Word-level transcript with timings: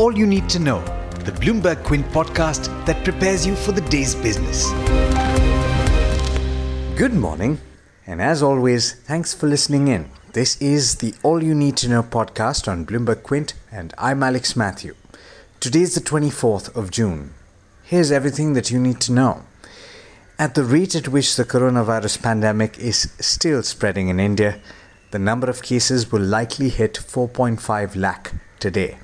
all 0.00 0.16
you 0.16 0.26
need 0.26 0.48
to 0.48 0.58
know, 0.58 0.80
the 1.26 1.32
Bloomberg 1.32 1.84
Quint 1.84 2.06
podcast 2.06 2.68
that 2.86 3.04
prepares 3.04 3.46
you 3.46 3.54
for 3.54 3.72
the 3.72 3.82
day's 3.82 4.14
business. 4.14 4.70
Good 6.96 7.12
morning, 7.12 7.60
and 8.06 8.22
as 8.22 8.42
always, 8.42 8.94
thanks 8.94 9.34
for 9.34 9.46
listening 9.46 9.88
in. 9.88 10.10
This 10.32 10.56
is 10.56 10.94
the 10.94 11.12
All 11.22 11.44
You 11.44 11.54
Need 11.54 11.76
to 11.78 11.88
Know 11.90 12.02
podcast 12.02 12.66
on 12.66 12.86
Bloomberg 12.86 13.22
Quint, 13.22 13.52
and 13.70 13.92
I'm 13.98 14.22
Alex 14.22 14.56
Matthew. 14.56 14.94
Today 15.60 15.82
is 15.82 15.94
the 15.94 16.00
24th 16.00 16.74
of 16.74 16.90
June. 16.90 17.34
Here's 17.84 18.10
everything 18.10 18.54
that 18.54 18.70
you 18.70 18.80
need 18.80 19.02
to 19.02 19.12
know. 19.12 19.42
At 20.38 20.54
the 20.54 20.64
rate 20.64 20.94
at 20.94 21.08
which 21.08 21.36
the 21.36 21.44
coronavirus 21.44 22.22
pandemic 22.22 22.78
is 22.78 23.12
still 23.20 23.62
spreading 23.62 24.08
in 24.08 24.18
India, 24.18 24.62
the 25.10 25.18
number 25.18 25.50
of 25.50 25.60
cases 25.60 26.10
will 26.10 26.22
likely 26.22 26.70
hit 26.70 26.94
4.5 26.94 27.96
lakh 27.96 28.32
today. 28.58 28.96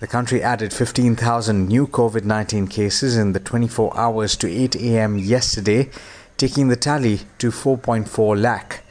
The 0.00 0.06
country 0.08 0.42
added 0.42 0.72
15,000 0.72 1.68
new 1.68 1.86
COVID 1.86 2.24
19 2.24 2.66
cases 2.66 3.16
in 3.16 3.32
the 3.32 3.40
24 3.40 3.96
hours 3.96 4.36
to 4.36 4.50
8 4.50 4.74
a.m. 4.76 5.18
yesterday, 5.18 5.88
taking 6.36 6.66
the 6.68 6.76
tally 6.76 7.20
to 7.38 7.50
4.4 7.50 8.40
lakh. 8.40 8.82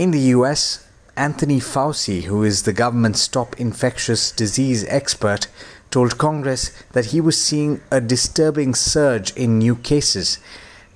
In 0.00 0.10
the 0.10 0.34
US, 0.34 0.86
Anthony 1.16 1.60
Fauci, 1.60 2.24
who 2.24 2.42
is 2.42 2.64
the 2.64 2.72
government's 2.72 3.28
top 3.28 3.58
infectious 3.60 4.32
disease 4.32 4.84
expert, 4.88 5.46
told 5.90 6.18
Congress 6.18 6.72
that 6.92 7.06
he 7.06 7.20
was 7.20 7.40
seeing 7.40 7.80
a 7.90 8.00
disturbing 8.00 8.74
surge 8.74 9.32
in 9.34 9.58
new 9.58 9.76
cases. 9.76 10.38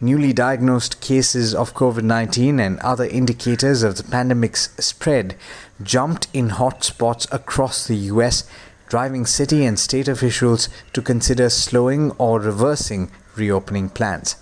Newly 0.01 0.33
diagnosed 0.33 1.01
cases 1.01 1.55
of 1.55 1.74
COVID 1.74 2.02
19 2.02 2.59
and 2.59 2.80
other 2.80 3.05
indicators 3.05 3.83
of 3.83 3.97
the 3.97 4.02
pandemic's 4.02 4.71
spread 4.85 5.37
jumped 5.83 6.27
in 6.33 6.51
hotspots 6.51 7.33
across 7.33 7.87
the 7.87 7.97
US, 7.97 8.45
driving 8.91 9.25
city 9.25 9.65
and 9.65 9.79
state 9.79 10.09
officials 10.09 10.69
to 10.93 11.01
consider 11.01 11.49
slowing 11.49 12.10
or 12.19 12.41
reversing 12.41 13.10
reopening 13.37 13.88
plans. 13.88 14.37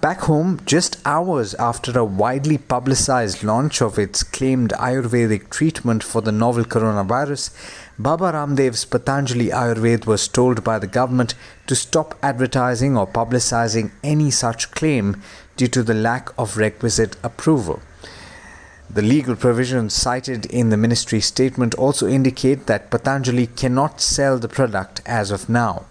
Back 0.00 0.22
home, 0.22 0.60
just 0.66 1.00
hours 1.06 1.54
after 1.54 1.96
a 1.98 2.04
widely 2.04 2.58
publicized 2.58 3.44
launch 3.44 3.80
of 3.80 3.98
its 3.98 4.22
claimed 4.22 4.72
Ayurvedic 4.72 5.48
treatment 5.48 6.02
for 6.02 6.20
the 6.20 6.32
novel 6.32 6.64
coronavirus, 6.64 7.54
Baba 7.98 8.32
Ramdev's 8.32 8.84
Patanjali 8.84 9.48
Ayurved 9.48 10.04
was 10.04 10.26
told 10.26 10.64
by 10.64 10.78
the 10.80 10.88
government 10.88 11.34
to 11.68 11.76
stop 11.76 12.18
advertising 12.22 12.98
or 12.98 13.06
publicizing 13.06 13.92
any 14.02 14.30
such 14.30 14.72
claim 14.72 15.22
due 15.56 15.68
to 15.68 15.82
the 15.84 15.94
lack 15.94 16.28
of 16.36 16.56
requisite 16.56 17.16
approval. 17.22 17.80
The 18.90 19.02
legal 19.02 19.34
provisions 19.34 19.94
cited 19.94 20.46
in 20.46 20.68
the 20.68 20.76
ministry 20.76 21.20
statement 21.20 21.74
also 21.74 22.06
indicate 22.06 22.66
that 22.66 22.90
Patanjali 22.90 23.48
cannot 23.48 24.00
sell 24.00 24.38
the 24.38 24.48
product 24.48 25.00
as 25.04 25.30
of 25.30 25.48
now. 25.48 25.86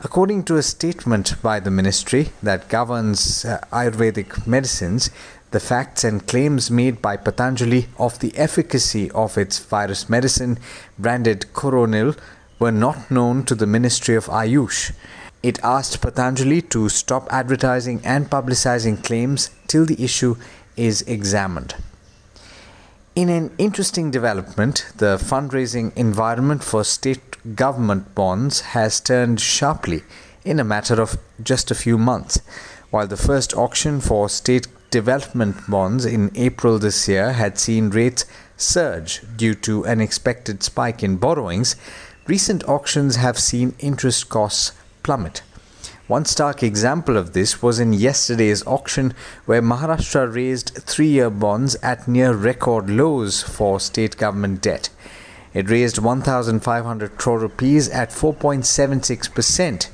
According 0.00 0.44
to 0.44 0.56
a 0.56 0.62
statement 0.62 1.40
by 1.40 1.60
the 1.60 1.70
ministry 1.70 2.30
that 2.42 2.68
governs 2.68 3.44
uh, 3.44 3.60
Ayurvedic 3.72 4.46
medicines, 4.46 5.10
the 5.52 5.60
facts 5.60 6.04
and 6.04 6.26
claims 6.26 6.70
made 6.70 7.00
by 7.00 7.16
Patanjali 7.16 7.88
of 7.98 8.18
the 8.18 8.36
efficacy 8.36 9.10
of 9.12 9.38
its 9.38 9.58
virus 9.58 10.08
medicine, 10.10 10.58
branded 10.98 11.52
Coronil, 11.54 12.14
were 12.58 12.72
not 12.72 13.10
known 13.10 13.44
to 13.44 13.54
the 13.54 13.66
Ministry 13.66 14.16
of 14.16 14.26
Ayush. 14.26 14.92
It 15.42 15.58
asked 15.62 16.02
Patanjali 16.02 16.60
to 16.62 16.88
stop 16.88 17.26
advertising 17.30 18.00
and 18.04 18.28
publicizing 18.28 19.02
claims 19.02 19.50
till 19.66 19.86
the 19.86 20.02
issue 20.02 20.36
is 20.76 21.02
examined. 21.02 21.74
In 23.16 23.30
an 23.30 23.50
interesting 23.56 24.10
development, 24.10 24.92
the 24.98 25.16
fundraising 25.16 25.90
environment 25.96 26.62
for 26.62 26.84
state 26.84 27.56
government 27.56 28.14
bonds 28.14 28.60
has 28.60 29.00
turned 29.00 29.40
sharply 29.40 30.02
in 30.44 30.60
a 30.60 30.64
matter 30.64 31.00
of 31.00 31.16
just 31.42 31.70
a 31.70 31.74
few 31.74 31.96
months. 31.96 32.42
While 32.90 33.06
the 33.06 33.16
first 33.16 33.54
auction 33.56 34.02
for 34.02 34.28
state 34.28 34.66
development 34.90 35.56
bonds 35.66 36.04
in 36.04 36.30
April 36.34 36.78
this 36.78 37.08
year 37.08 37.32
had 37.32 37.58
seen 37.58 37.88
rates 37.88 38.26
surge 38.58 39.22
due 39.34 39.54
to 39.54 39.86
an 39.86 40.02
expected 40.02 40.62
spike 40.62 41.02
in 41.02 41.16
borrowings, 41.16 41.74
recent 42.26 42.68
auctions 42.68 43.16
have 43.16 43.38
seen 43.38 43.74
interest 43.78 44.28
costs 44.28 44.72
plummet. 45.02 45.40
One 46.08 46.24
stark 46.24 46.62
example 46.62 47.16
of 47.16 47.32
this 47.32 47.60
was 47.60 47.80
in 47.80 47.92
yesterday's 47.92 48.64
auction, 48.64 49.12
where 49.44 49.60
Maharashtra 49.60 50.32
raised 50.32 50.76
three 50.76 51.08
year 51.08 51.30
bonds 51.30 51.74
at 51.82 52.06
near 52.06 52.32
record 52.32 52.88
lows 52.88 53.42
for 53.42 53.80
state 53.80 54.16
government 54.16 54.62
debt. 54.62 54.88
It 55.52 55.68
raised 55.68 55.98
1,500 55.98 57.16
crore 57.16 57.40
rupees 57.40 57.88
at 57.88 58.10
4.76%. 58.10 59.88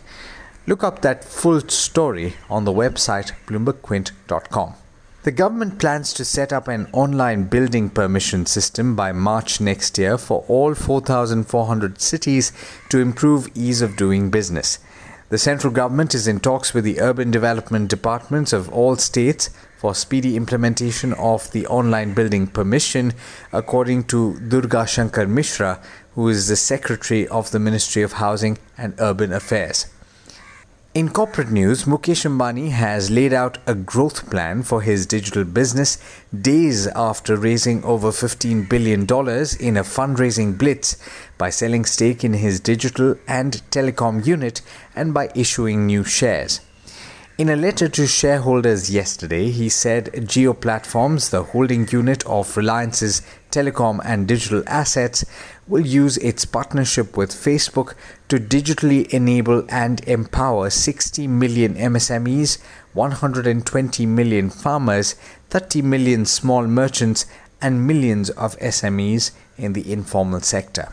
Look 0.66 0.84
up 0.84 1.00
that 1.00 1.24
full 1.24 1.60
story 1.68 2.34
on 2.50 2.66
the 2.66 2.72
website 2.72 3.32
bloombergquint.com. 3.46 4.74
The 5.22 5.30
government 5.30 5.78
plans 5.78 6.12
to 6.14 6.26
set 6.26 6.52
up 6.52 6.68
an 6.68 6.88
online 6.92 7.44
building 7.44 7.88
permission 7.88 8.44
system 8.44 8.94
by 8.94 9.12
March 9.12 9.62
next 9.62 9.96
year 9.96 10.18
for 10.18 10.44
all 10.46 10.74
4,400 10.74 12.02
cities 12.02 12.52
to 12.90 12.98
improve 12.98 13.48
ease 13.54 13.80
of 13.80 13.96
doing 13.96 14.30
business. 14.30 14.78
The 15.32 15.38
central 15.38 15.72
government 15.72 16.14
is 16.14 16.28
in 16.28 16.40
talks 16.40 16.74
with 16.74 16.84
the 16.84 17.00
urban 17.00 17.30
development 17.30 17.88
departments 17.88 18.52
of 18.52 18.68
all 18.70 18.96
states 18.96 19.48
for 19.78 19.94
speedy 19.94 20.36
implementation 20.36 21.14
of 21.14 21.50
the 21.52 21.66
online 21.68 22.12
building 22.12 22.46
permission, 22.46 23.14
according 23.50 24.04
to 24.08 24.38
Durga 24.40 24.86
Shankar 24.86 25.26
Mishra, 25.26 25.80
who 26.14 26.28
is 26.28 26.48
the 26.48 26.56
Secretary 26.56 27.26
of 27.28 27.50
the 27.50 27.58
Ministry 27.58 28.02
of 28.02 28.12
Housing 28.12 28.58
and 28.76 28.92
Urban 28.98 29.32
Affairs. 29.32 29.86
In 30.94 31.08
corporate 31.08 31.50
news, 31.50 31.84
Mukesh 31.84 32.26
Ambani 32.26 32.68
has 32.68 33.10
laid 33.10 33.32
out 33.32 33.56
a 33.66 33.74
growth 33.74 34.28
plan 34.28 34.62
for 34.62 34.82
his 34.82 35.06
digital 35.06 35.42
business 35.42 35.96
days 36.38 36.86
after 36.88 37.34
raising 37.34 37.82
over 37.82 38.08
$15 38.08 38.68
billion 38.68 39.00
in 39.00 39.78
a 39.78 39.84
fundraising 39.84 40.58
blitz 40.58 40.98
by 41.38 41.48
selling 41.48 41.86
stake 41.86 42.24
in 42.24 42.34
his 42.34 42.60
digital 42.60 43.14
and 43.26 43.62
telecom 43.70 44.26
unit 44.26 44.60
and 44.94 45.14
by 45.14 45.30
issuing 45.34 45.86
new 45.86 46.04
shares. 46.04 46.60
In 47.38 47.48
a 47.48 47.56
letter 47.56 47.88
to 47.88 48.06
shareholders 48.06 48.90
yesterday, 48.90 49.50
he 49.50 49.70
said 49.70 50.12
Jio 50.12 50.52
Platforms, 50.52 51.30
the 51.30 51.42
holding 51.42 51.88
unit 51.88 52.22
of 52.26 52.54
Reliance's 52.54 53.22
telecom 53.52 54.00
and 54.04 54.26
digital 54.26 54.64
assets, 54.66 55.24
will 55.68 55.86
use 55.86 56.16
its 56.18 56.44
partnership 56.44 57.16
with 57.16 57.30
Facebook 57.30 57.94
to 58.28 58.38
digitally 58.38 59.06
enable 59.12 59.64
and 59.68 60.02
empower 60.08 60.70
60 60.70 61.28
million 61.28 61.74
MSMEs, 61.74 62.58
120 62.94 64.06
million 64.06 64.50
farmers, 64.50 65.14
30 65.50 65.82
million 65.82 66.24
small 66.24 66.66
merchants, 66.66 67.26
and 67.60 67.86
millions 67.86 68.30
of 68.30 68.58
SMEs 68.58 69.30
in 69.56 69.72
the 69.72 69.92
informal 69.92 70.40
sector. 70.40 70.92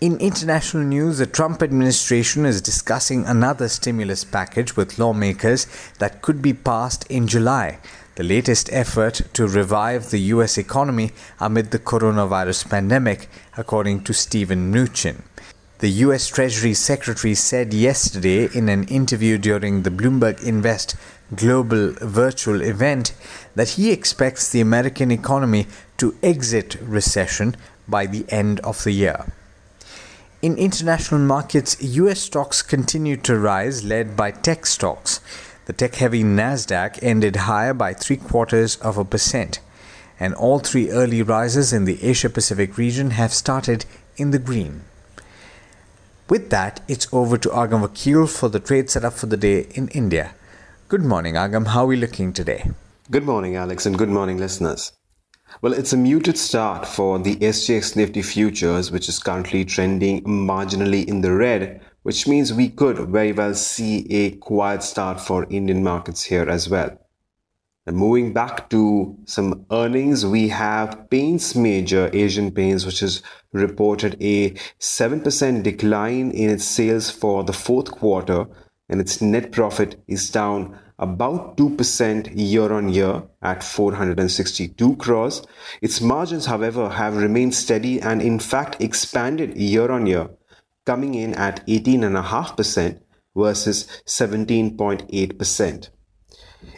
In 0.00 0.16
international 0.18 0.84
news, 0.84 1.18
the 1.18 1.26
Trump 1.26 1.60
administration 1.60 2.46
is 2.46 2.62
discussing 2.62 3.24
another 3.24 3.68
stimulus 3.68 4.22
package 4.22 4.76
with 4.76 4.96
lawmakers 4.96 5.66
that 5.98 6.22
could 6.22 6.40
be 6.40 6.52
passed 6.52 7.04
in 7.10 7.26
July 7.26 7.80
the 8.18 8.24
latest 8.24 8.68
effort 8.72 9.22
to 9.32 9.46
revive 9.46 10.10
the 10.10 10.18
US 10.34 10.58
economy 10.58 11.12
amid 11.38 11.70
the 11.70 11.78
coronavirus 11.78 12.68
pandemic, 12.68 13.28
according 13.56 14.02
to 14.02 14.12
Steven 14.12 14.72
Mnuchin. 14.72 15.22
The 15.78 15.90
US 16.06 16.26
Treasury 16.26 16.74
Secretary 16.74 17.36
said 17.36 17.72
yesterday 17.72 18.48
in 18.52 18.68
an 18.68 18.82
interview 18.88 19.38
during 19.38 19.84
the 19.84 19.90
Bloomberg 19.90 20.42
Invest 20.42 20.96
Global 21.36 21.92
virtual 22.00 22.60
event 22.60 23.14
that 23.54 23.68
he 23.76 23.92
expects 23.92 24.50
the 24.50 24.62
American 24.62 25.12
economy 25.12 25.68
to 25.98 26.16
exit 26.20 26.76
recession 26.82 27.54
by 27.86 28.06
the 28.06 28.24
end 28.30 28.58
of 28.60 28.82
the 28.82 28.90
year. 28.90 29.26
In 30.42 30.56
international 30.56 31.20
markets, 31.20 31.76
US 31.80 32.18
stocks 32.20 32.62
continued 32.62 33.22
to 33.24 33.38
rise, 33.38 33.84
led 33.84 34.16
by 34.16 34.32
tech 34.32 34.66
stocks. 34.66 35.20
The 35.68 35.74
tech 35.74 35.96
heavy 35.96 36.24
Nasdaq 36.24 36.98
ended 37.02 37.36
higher 37.36 37.74
by 37.74 37.92
three 37.92 38.16
quarters 38.16 38.76
of 38.76 38.96
a 38.96 39.04
percent, 39.04 39.60
and 40.18 40.32
all 40.32 40.60
three 40.60 40.88
early 40.88 41.20
rises 41.20 41.74
in 41.74 41.84
the 41.84 42.02
Asia 42.02 42.30
Pacific 42.30 42.78
region 42.78 43.10
have 43.10 43.34
started 43.34 43.84
in 44.16 44.30
the 44.30 44.38
green. 44.38 44.84
With 46.26 46.48
that, 46.48 46.80
it's 46.88 47.06
over 47.12 47.36
to 47.36 47.50
Agam 47.50 47.86
Vakil 47.86 48.26
for 48.26 48.48
the 48.48 48.60
trade 48.60 48.88
setup 48.88 49.12
for 49.12 49.26
the 49.26 49.36
day 49.36 49.66
in 49.74 49.88
India. 49.88 50.34
Good 50.88 51.02
morning, 51.02 51.34
Agam. 51.34 51.66
How 51.66 51.82
are 51.82 51.88
we 51.88 51.96
looking 51.96 52.32
today? 52.32 52.70
Good 53.10 53.24
morning, 53.24 53.54
Alex, 53.54 53.84
and 53.84 53.98
good 53.98 54.08
morning, 54.08 54.38
listeners. 54.38 54.92
Well, 55.60 55.74
it's 55.74 55.92
a 55.92 55.98
muted 55.98 56.38
start 56.38 56.88
for 56.88 57.18
the 57.18 57.36
SGX 57.36 57.94
Nifty 57.94 58.22
futures, 58.22 58.90
which 58.90 59.06
is 59.06 59.18
currently 59.18 59.66
trending 59.66 60.24
marginally 60.24 61.06
in 61.06 61.20
the 61.20 61.32
red 61.32 61.82
which 62.02 62.26
means 62.26 62.52
we 62.52 62.68
could 62.68 62.98
very 62.98 63.32
well 63.32 63.54
see 63.54 64.06
a 64.10 64.30
quiet 64.32 64.82
start 64.82 65.20
for 65.20 65.46
Indian 65.50 65.82
markets 65.82 66.24
here 66.24 66.48
as 66.48 66.68
well. 66.68 66.98
And 67.86 67.96
moving 67.96 68.34
back 68.34 68.68
to 68.68 69.16
some 69.24 69.64
earnings, 69.70 70.26
we 70.26 70.48
have 70.48 71.08
Paints 71.08 71.54
Major 71.54 72.10
Asian 72.12 72.50
Paints, 72.50 72.84
which 72.84 73.00
has 73.00 73.22
reported 73.52 74.14
a 74.20 74.50
7% 74.78 75.62
decline 75.62 76.30
in 76.30 76.50
its 76.50 76.66
sales 76.66 77.10
for 77.10 77.44
the 77.44 77.54
fourth 77.54 77.90
quarter, 77.90 78.46
and 78.90 79.00
its 79.00 79.22
net 79.22 79.52
profit 79.52 80.02
is 80.06 80.30
down 80.30 80.78
about 80.98 81.56
2% 81.56 82.30
year 82.34 82.72
on 82.72 82.88
year 82.88 83.22
at 83.40 83.62
462 83.62 84.96
crores. 84.96 85.42
Its 85.80 86.00
margins, 86.00 86.44
however, 86.44 86.90
have 86.90 87.16
remained 87.16 87.54
steady 87.54 88.00
and 88.02 88.20
in 88.20 88.38
fact 88.38 88.82
expanded 88.82 89.56
year 89.56 89.90
on 89.90 90.06
year, 90.06 90.28
coming 90.88 91.14
in 91.14 91.34
at 91.34 91.66
18.5% 91.66 93.00
versus 93.36 93.86
17.8%. 94.06 95.90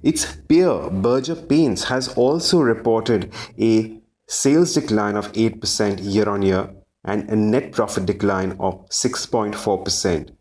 Its 0.03 0.37
peer, 0.49 0.91
Berger 0.91 1.37
Paints, 1.37 1.85
has 1.85 2.09
also 2.17 2.61
reported 2.61 3.33
a 3.59 4.01
sales 4.27 4.75
decline 4.75 5.17
of 5.17 5.33
8% 5.33 6.01
year 6.03 6.29
on 6.29 6.43
year 6.43 6.75
and 7.05 7.31
a 7.31 7.37
net 7.37 7.71
profit 7.71 8.05
decline 8.07 8.53
of 8.59 8.75
6.4%. 8.89 10.37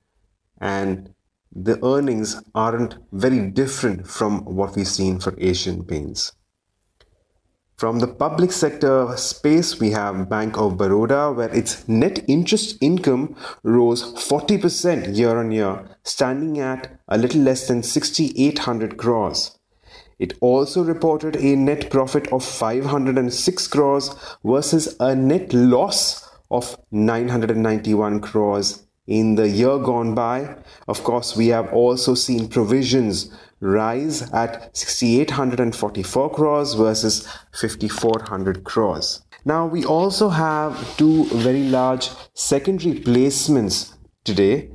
And 0.60 1.13
the 1.51 1.77
earnings 1.86 2.42
aren't 2.56 2.95
very 3.12 3.51
different 3.51 4.07
from 4.07 4.45
what 4.45 4.75
we've 4.75 4.88
seen 4.88 5.19
for 5.19 5.36
Asian 5.38 5.83
Paints. 5.83 6.31
From 7.80 8.00
the 8.00 8.08
public 8.08 8.52
sector 8.52 9.16
space, 9.16 9.80
we 9.80 9.92
have 9.92 10.28
Bank 10.28 10.58
of 10.58 10.74
Baroda, 10.76 11.34
where 11.34 11.48
its 11.48 11.88
net 11.88 12.26
interest 12.28 12.78
income 12.81 13.38
rose 13.64 14.04
40% 14.16 15.16
year 15.16 15.40
on 15.40 15.52
year, 15.52 15.86
standing 16.04 16.60
at 16.60 17.00
a 17.08 17.18
little 17.18 17.40
less 17.40 17.70
than 17.70 17.81
6,800 17.81 18.98
crores. 18.98 19.58
It 20.20 20.34
also 20.42 20.84
reported 20.84 21.38
a 21.38 21.56
net 21.56 21.90
profit 21.90 22.28
of 22.34 22.44
506 22.44 23.68
crores 23.70 24.14
versus 24.44 24.98
a 25.00 25.16
net 25.16 25.54
loss 25.54 26.30
of 26.52 26.78
991 26.92 28.20
crores 28.20 28.88
in 29.10 29.36
the 29.36 29.50
year 29.50 29.80
gone 29.80 30.14
by. 30.14 30.56
Of 30.88 31.04
course, 31.04 31.36
we 31.36 31.48
have 31.48 31.74
also 31.74 32.14
seen 32.14 32.48
provisions 32.48 33.32
rise 33.60 34.22
at 34.32 34.78
6,844 34.78 36.30
crores 36.32 36.76
versus 36.76 37.28
5,400 37.60 38.64
crores. 38.64 39.22
Now, 39.44 39.66
we 39.66 39.84
also 39.84 40.30
have 40.30 40.98
two 40.98 41.26
very 41.26 41.64
large 41.64 42.12
secondary 42.36 43.00
placements 43.00 43.94
today. 44.24 44.70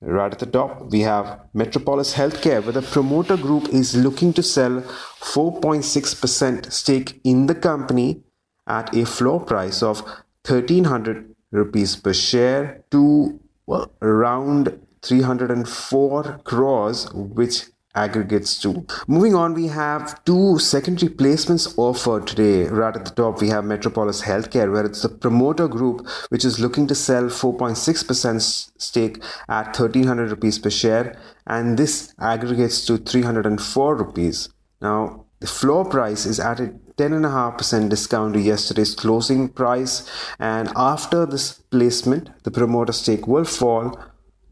Right 0.00 0.32
at 0.32 0.40
the 0.40 0.46
top, 0.46 0.90
we 0.90 1.00
have 1.00 1.40
Metropolis 1.54 2.14
Healthcare, 2.14 2.62
where 2.62 2.72
the 2.72 2.82
promoter 2.82 3.36
group 3.36 3.68
is 3.68 3.94
looking 3.94 4.32
to 4.34 4.42
sell 4.42 4.82
4.6% 5.20 6.72
stake 6.72 7.20
in 7.24 7.46
the 7.46 7.54
company 7.54 8.22
at 8.66 8.94
a 8.94 9.06
floor 9.06 9.40
price 9.40 9.82
of 9.82 10.00
1300 10.44 11.34
rupees 11.50 11.96
per 11.96 12.12
share 12.12 12.82
to 12.90 13.40
well, 13.66 13.92
around 14.02 14.80
304 15.02 16.40
crores, 16.44 17.12
which 17.12 17.64
aggregates 17.96 18.60
to. 18.60 18.86
Moving 19.08 19.34
on, 19.34 19.54
we 19.54 19.68
have 19.68 20.22
two 20.24 20.58
secondary 20.58 21.10
placements 21.12 21.76
offered 21.78 22.26
today. 22.26 22.64
Right 22.64 22.94
at 22.94 23.04
the 23.06 23.10
top, 23.10 23.40
we 23.40 23.48
have 23.48 23.64
Metropolis 23.64 24.22
Healthcare, 24.22 24.70
where 24.70 24.84
it's 24.84 25.02
the 25.02 25.08
promoter 25.08 25.66
group 25.66 26.06
which 26.28 26.44
is 26.44 26.60
looking 26.60 26.86
to 26.88 26.94
sell 26.94 27.24
4.6% 27.24 28.70
stake 28.78 29.22
at 29.48 29.66
1300 29.66 30.30
rupees 30.30 30.58
per 30.58 30.70
share, 30.70 31.18
and 31.46 31.78
this 31.78 32.14
aggregates 32.20 32.84
to 32.86 32.98
304 32.98 33.96
rupees. 33.96 34.48
Now, 34.80 35.25
the 35.40 35.46
floor 35.46 35.84
price 35.84 36.26
is 36.26 36.40
at 36.40 36.60
a 36.60 36.74
10.5% 36.96 37.90
discount 37.90 38.34
to 38.34 38.40
yesterday's 38.40 38.94
closing 38.94 39.48
price, 39.48 40.08
and 40.38 40.70
after 40.74 41.26
this 41.26 41.52
placement, 41.52 42.30
the 42.44 42.50
promoter 42.50 42.92
stake 42.92 43.26
will 43.26 43.44
fall 43.44 43.98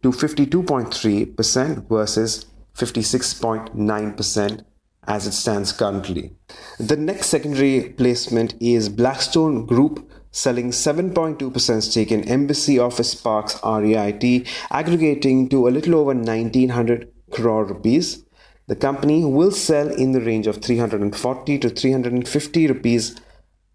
to 0.03 0.11
52.3% 0.11 1.89
versus 1.89 2.47
56.9% 2.75 4.65
as 5.07 5.27
it 5.27 5.33
stands 5.33 5.73
currently. 5.73 6.33
The 6.79 6.97
next 6.97 7.29
secondary 7.29 7.91
placement 7.91 8.55
is 8.61 8.89
Blackstone 8.89 9.67
Group 9.67 10.11
selling 10.31 10.71
7.2% 10.71 11.83
stake 11.83 12.11
in 12.11 12.29
Embassy 12.29 12.79
Office 12.79 13.15
Parks 13.15 13.59
REIT, 13.65 14.49
aggregating 14.71 15.49
to 15.49 15.69
a 15.69 15.71
little 15.71 15.95
over 15.95 16.13
1900 16.13 17.09
crore 17.31 17.65
rupees. 17.65 18.25
The 18.66 18.76
company 18.76 19.25
will 19.25 19.50
sell 19.50 19.88
in 19.90 20.12
the 20.12 20.20
range 20.20 20.46
of 20.46 20.62
340 20.62 21.58
to 21.58 21.69
350 21.69 22.66
rupees 22.66 23.16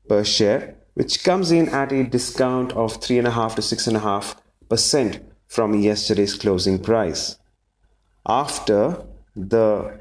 per 0.07 0.23
share, 0.23 0.75
which 0.95 1.23
comes 1.23 1.51
in 1.51 1.69
at 1.69 1.91
a 1.91 2.03
discount 2.03 2.71
of 2.73 2.99
3.5 2.99 3.55
to 3.55 3.61
6.5% 3.61 5.21
from 5.47 5.79
yesterday's 5.79 6.35
closing 6.35 6.79
price. 6.79 7.37
After 8.25 9.03
the 9.35 9.99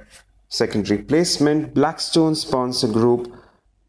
secondary 0.48 1.02
placement, 1.02 1.74
Blackstone 1.74 2.34
Sponsor 2.34 2.88
Group 2.88 3.32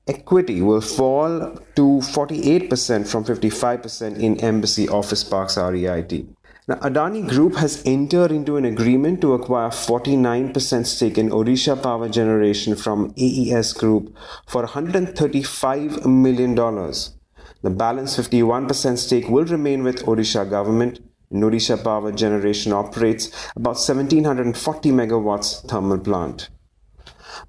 equity 0.07 0.61
will 0.61 0.81
fall 0.81 1.57
to 1.75 1.83
48% 2.01 3.07
from 3.07 3.23
55% 3.23 4.17
in 4.17 4.39
Embassy 4.41 4.89
Office 4.89 5.23
Parks 5.23 5.57
REIT. 5.57 6.25
Now, 6.69 6.75
Adani 6.75 7.27
Group 7.27 7.55
has 7.55 7.81
entered 7.83 8.31
into 8.31 8.55
an 8.55 8.63
agreement 8.63 9.21
to 9.21 9.33
acquire 9.33 9.69
49% 9.69 10.85
stake 10.85 11.17
in 11.17 11.31
Odisha 11.31 11.81
Power 11.81 12.07
Generation 12.07 12.75
from 12.75 13.11
AES 13.17 13.73
Group 13.73 14.15
for 14.45 14.67
$135 14.67 16.05
million. 16.05 16.53
The 16.53 17.71
balance 17.71 18.17
51% 18.17 18.99
stake 18.99 19.27
will 19.29 19.45
remain 19.45 19.81
with 19.81 20.03
Odisha 20.03 20.47
government 20.47 20.99
Odisha 21.33 21.83
Power 21.83 22.11
Generation 22.11 22.71
operates 22.71 23.29
about 23.55 23.77
1740 23.77 24.91
megawatts 24.91 25.67
thermal 25.67 25.97
plant. 25.97 26.49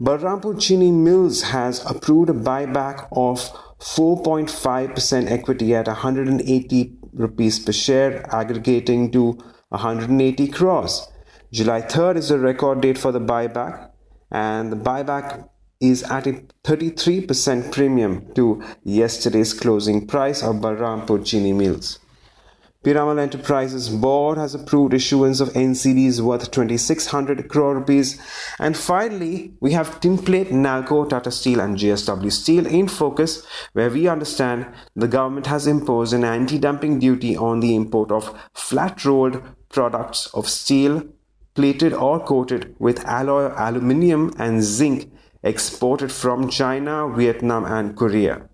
Balrampur 0.00 0.58
Chini 0.58 0.90
Mills 0.90 1.42
has 1.42 1.84
approved 1.84 2.30
a 2.30 2.32
buyback 2.32 3.06
of 3.12 3.38
4.5% 3.80 5.30
equity 5.30 5.74
at 5.74 5.88
180 5.88 6.99
rupees 7.12 7.58
per 7.58 7.72
share, 7.72 8.26
aggregating 8.34 9.12
to 9.12 9.38
180 9.68 10.48
crores. 10.48 11.08
July 11.52 11.82
3rd 11.82 12.16
is 12.16 12.28
the 12.30 12.38
record 12.38 12.80
date 12.80 12.98
for 12.98 13.12
the 13.12 13.20
buyback, 13.20 13.90
and 14.32 14.72
the 14.72 14.76
buyback 14.76 15.48
is 15.80 16.02
at 16.02 16.26
a 16.26 16.32
33% 16.64 17.72
premium 17.72 18.32
to 18.34 18.62
yesterday's 18.84 19.54
closing 19.54 20.06
price 20.06 20.42
of 20.42 20.56
Balrampur 20.56 21.24
Chini 21.24 21.52
Mills. 21.52 21.99
Piramal 22.82 23.18
Enterprises 23.20 23.90
board 23.90 24.38
has 24.38 24.54
approved 24.54 24.94
issuance 24.94 25.40
of 25.40 25.50
NCDs 25.50 26.22
worth 26.22 26.50
2600 26.50 27.46
crore 27.46 27.74
rupees. 27.74 28.18
And 28.58 28.74
finally, 28.74 29.52
we 29.60 29.72
have 29.72 30.00
Tinplate, 30.00 30.48
Nalco, 30.48 31.06
Tata 31.06 31.30
Steel 31.30 31.60
and 31.60 31.76
JSW 31.76 32.32
Steel 32.32 32.66
in 32.66 32.88
focus 32.88 33.44
where 33.74 33.90
we 33.90 34.08
understand 34.08 34.66
the 34.96 35.08
government 35.08 35.46
has 35.46 35.66
imposed 35.66 36.14
an 36.14 36.24
anti-dumping 36.24 36.98
duty 37.00 37.36
on 37.36 37.60
the 37.60 37.74
import 37.74 38.10
of 38.10 38.34
flat-rolled 38.54 39.42
products 39.68 40.28
of 40.32 40.48
steel 40.48 41.04
plated 41.54 41.92
or 41.92 42.18
coated 42.24 42.74
with 42.78 43.04
alloy 43.04 43.52
aluminium 43.58 44.32
and 44.38 44.62
zinc 44.62 45.12
exported 45.42 46.10
from 46.10 46.48
China, 46.48 47.12
Vietnam 47.14 47.66
and 47.66 47.94
Korea. 47.94 48.49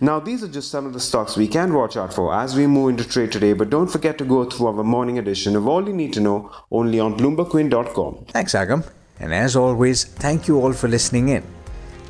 Now, 0.00 0.20
these 0.20 0.42
are 0.42 0.48
just 0.48 0.70
some 0.70 0.86
of 0.86 0.92
the 0.92 1.00
stocks 1.00 1.36
we 1.36 1.48
can 1.48 1.72
watch 1.74 1.96
out 1.96 2.12
for 2.12 2.34
as 2.34 2.54
we 2.56 2.66
move 2.66 2.90
into 2.90 3.08
trade 3.08 3.32
today, 3.32 3.52
but 3.52 3.70
don't 3.70 3.88
forget 3.88 4.18
to 4.18 4.24
go 4.24 4.44
through 4.44 4.66
our 4.68 4.84
morning 4.84 5.18
edition 5.18 5.56
of 5.56 5.66
All 5.66 5.86
You 5.86 5.92
Need 5.92 6.12
to 6.14 6.20
Know 6.20 6.50
only 6.70 7.00
on 7.00 7.16
BloombergQuint.com. 7.18 8.26
Thanks, 8.28 8.54
Agam. 8.54 8.88
And 9.18 9.32
as 9.32 9.56
always, 9.56 10.04
thank 10.04 10.46
you 10.46 10.60
all 10.60 10.72
for 10.72 10.88
listening 10.88 11.30
in. 11.30 11.42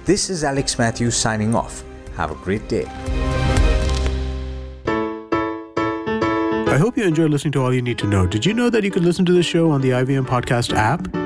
This 0.05 0.29
is 0.31 0.45
Alex 0.45 0.79
Matthews 0.79 1.17
signing 1.17 1.55
off. 1.55 1.85
Have 2.17 2.31
a 2.31 2.37
great 2.37 2.69
day. 2.69 2.87
I 6.77 6.79
hope 6.79 6.97
you 6.97 7.05
enjoyed 7.05 7.31
listening 7.31 7.53
to 7.53 7.63
All 7.63 7.73
You 7.73 7.81
Need 7.81 7.99
to 7.99 8.07
Know. 8.07 8.27
Did 8.27 8.45
you 8.45 8.53
know 8.53 8.69
that 8.71 8.85
you 8.85 8.91
could 8.91 9.05
listen 9.05 9.25
to 9.25 9.33
the 9.33 9.43
show 9.43 9.71
on 9.71 9.81
the 9.81 9.91
IVM 9.91 10.27
Podcast 10.27 10.75
app? 10.75 11.26